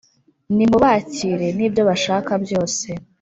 [0.55, 2.87] nimubakire nibyo bashaka byose